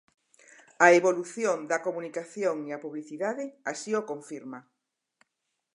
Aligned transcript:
A 0.85 0.87
evolución 0.99 1.57
da 1.71 1.83
comunicación 1.87 2.57
e 2.67 2.71
a 2.73 2.81
publicidade 2.85 3.45
así 3.71 3.91
o 3.99 4.07
confirma. 4.11 4.59